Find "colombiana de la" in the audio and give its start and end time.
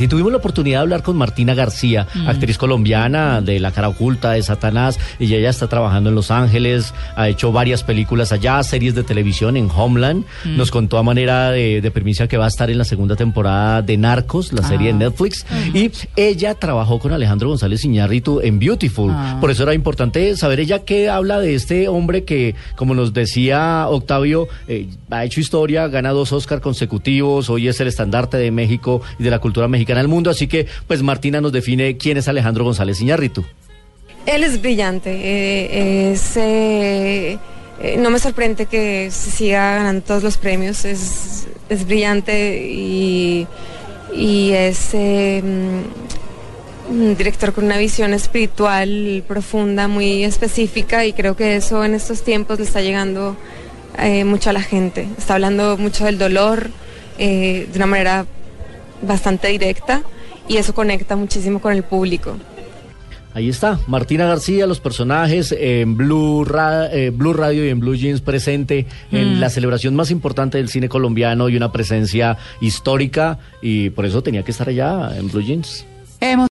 2.56-3.72